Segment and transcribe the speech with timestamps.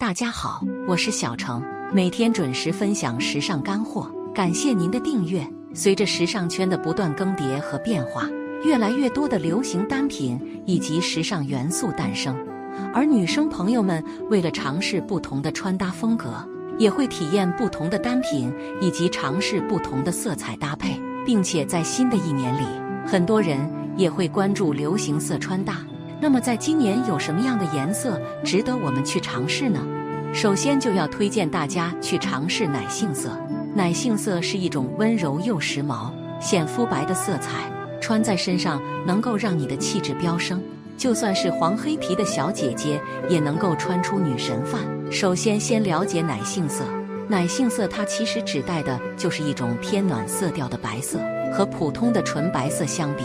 [0.00, 5.46] 大家好，我是小程，每天准时分享时尚干货，感谢您的订阅。
[5.74, 8.26] 随着时尚圈的不断更迭和变化，
[8.64, 12.34] 越来越多的流行单品以及时尚元素诞生，
[12.94, 16.32] 而女生朋友们为了尝试不同的穿搭风格，
[16.78, 22.64] 也会体验不同的单品以及尝试不同的色彩搭配，并且在新的一年里，
[23.06, 25.76] 很多人也会关注流行色穿搭。
[26.22, 29.80] 那么，在今年有什么样的颜色值得我们去尝试呢？
[30.34, 33.30] 首先就要推荐大家去尝试奶杏色。
[33.74, 40.62] 奶杏色是一种温柔又时髦、显肤白的色彩，穿在身上能够让你的气质飙升。
[40.98, 44.82] 就算是黄黑皮的小姐姐，也能够穿出女神范。
[45.10, 46.84] 首先，先了解奶杏色。
[47.28, 51.18] 奶杏色它其实指代的就是一种偏暖色调的白色，
[51.52, 53.24] 和普通的纯白色相比。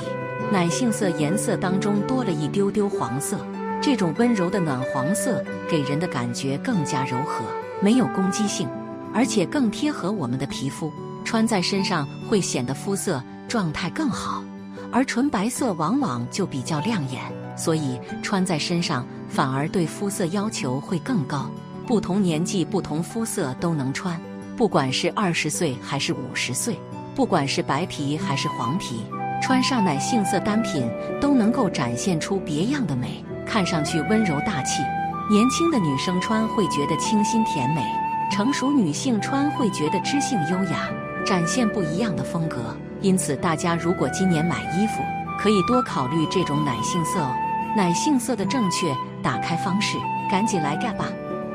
[0.52, 3.38] 奶杏色颜色当中多了一丢丢黄色，
[3.81, 7.44] 这种温柔的暖黄色给人的感觉更加柔和，
[7.81, 8.70] 没有攻击性，
[9.13, 10.91] 而且更贴合我们的皮肤，
[11.24, 14.43] 穿在身上会显得肤色状态更好。
[14.91, 17.21] 而纯白色往往就比较亮眼，
[17.57, 21.49] 所以穿在身上反而对肤色要求会更高。
[21.87, 24.18] 不同年纪、不同肤色都能穿，
[24.55, 26.80] 不管是二十岁还是五十岁，
[27.13, 29.02] 不管是白皮还是黄皮。
[29.46, 30.90] 穿上奶杏色单品
[31.21, 34.82] 都能够展现出别样的美，看上去温柔大气。
[35.29, 37.85] 年轻的女生穿会觉得清新甜美，
[38.32, 40.90] 成熟女性穿会觉得知性优雅，
[41.24, 42.76] 展现不一样的风格。
[43.02, 45.04] 因此，大家如果今年买衣服，
[45.37, 47.32] 可以多考虑这种奶杏色哦。
[47.77, 51.05] 奶杏色的正确打开方式，赶紧来干吧！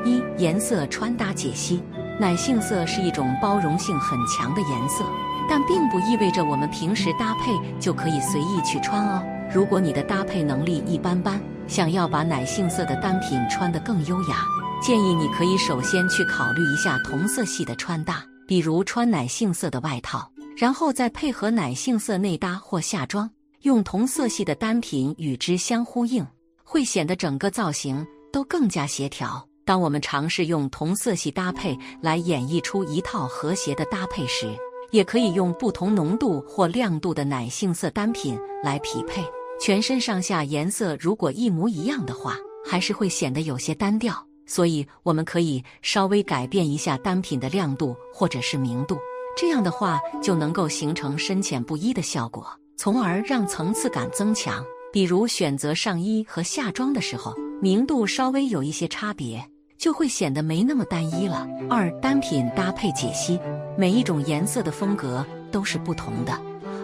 [0.05, 1.83] 一、颜色穿搭解析：
[2.17, 5.03] 奶杏色是一种包容性很强的颜色。
[5.51, 9.21] 但并不意味着我们平时搭配就可以随意去穿哦。
[9.53, 14.45] 如果你的搭配能力一般般，想要把奶杏色的单品穿得更优雅，
[14.81, 23.29] 建议你可以首先去考虑一下同色系的穿搭，比如穿奶杏色的外套，然后再配合奶杏色内搭或下装，
[23.63, 26.25] 用同色系的单品与之相呼应，
[26.63, 29.45] 会显得整个造型都更加协调。
[29.65, 34.47] 当我们尝试用同色系搭配来演绎出一套和谐的搭配时，
[34.91, 39.23] 也可以用不同浓度或亮度的奶杏色单品来匹配，
[39.59, 44.15] 全身上下颜色如果一模一样的话，还是会显得有些单调。
[44.45, 48.97] 所以我们可以稍微改变一下单品的亮度或者是明度，
[49.37, 54.61] 这样的话就能够形成深浅不一的效果，从而让层次感增强。
[54.91, 59.41] 比如选择上衣和下装的时候，明度稍微有一些差别。
[59.81, 61.47] 就会显得没那么单一了。
[61.67, 63.39] 二单品搭配解析，
[63.75, 66.31] 每一种颜色的风格都是不同的，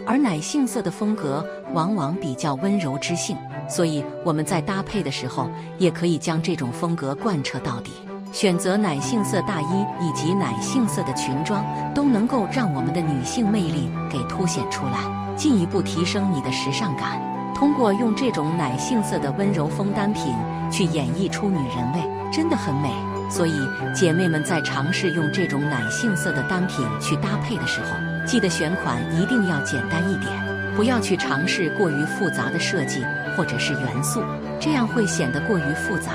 [0.07, 3.37] 而奶杏色的风格往往比较温柔知性，
[3.69, 5.47] 所以我们在搭配的时候
[5.77, 7.91] 也可以将这种风格贯彻到底。
[8.33, 17.21] 选择奶杏色大衣以及奶杏色的裙装，都能够让我们的女性魅力给凸显出来，进一步提升你的时尚感。
[17.57, 20.33] 通过用这种奶杏色的温柔风单品
[20.71, 22.17] 去演绎出女人味。
[22.29, 22.91] 真的很美，
[23.31, 23.53] 所以
[23.95, 27.87] 姐妹们在尝试用这种奶杏色的单品去搭配的时候，
[28.27, 30.29] 记得选款一定要简单一点，
[30.75, 33.01] 不要去尝试过于复杂的设计
[33.35, 34.21] 或者是元素，
[34.59, 36.11] 这样会显得过于复杂。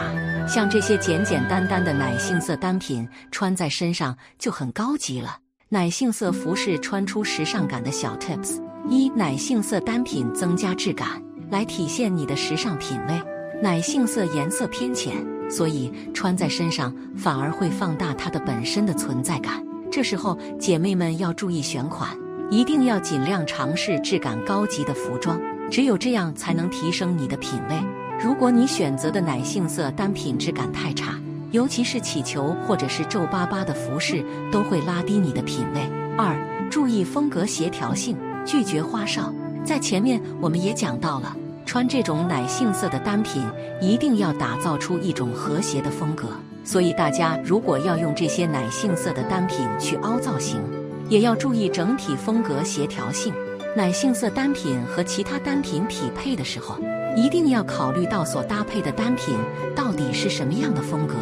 [0.47, 5.39] 像这些简简单单的奶杏色单品，穿在身上就很高级了。
[5.71, 11.09] 奶杏色服饰穿出时尚感的小 tips：一、奶杏色单品增加质感，
[11.53, 13.23] 来体现你的时尚品味。
[13.63, 15.15] 奶杏色颜色偏浅。
[15.51, 19.63] 所以穿在身上反而会放大它的本身的存在感。
[19.91, 22.09] 这时候姐妹们要注意选款，
[22.51, 25.39] 一定要尽量尝试质感高级的服装，
[25.71, 27.77] 只有这样才能提升你的品味。
[28.19, 31.21] 如果你选择的奶杏色单品质感太差，
[31.51, 35.83] 尤其是起球或者是皱巴巴的服饰，都会拉低你的品味。
[36.17, 36.35] 二，
[36.71, 39.31] 注意风格协调性，拒绝花哨。
[39.63, 41.37] 在前面我们也讲到了。
[41.73, 43.43] 穿这种奶杏色的单品，
[43.81, 46.29] 一定要打造出一种和谐的风格。
[46.63, 50.61] 所以大家如果要用这些奶杏色的单品去凹造型，
[51.09, 53.33] 也要注意整体风格协调性。
[53.75, 56.77] 奶杏色单品和其他单品匹配的时候，
[57.17, 59.35] 一定要考虑到所搭配的单品
[59.75, 61.15] 到底是什么样的风格，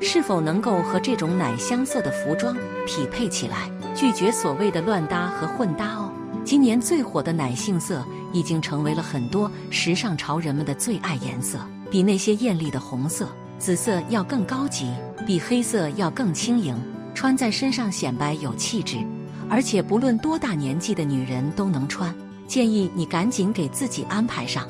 [0.00, 2.56] 是否能够和这种奶香色的服装
[2.86, 3.68] 匹配起来。
[3.92, 6.09] 拒绝所谓的乱搭和混搭哦。
[6.50, 14.90] 今年最火的奶杏色已经成为了很多时尚潮人们的最爱颜色，比那些艳丽的红色、紫色要更高级，
[15.24, 16.76] 比黑色要更轻盈，
[17.14, 18.96] 穿在身上显白有气质，
[19.48, 22.12] 而且不论多大年纪的女人都能穿。
[22.48, 24.66] 建议你赶紧给自己安排上。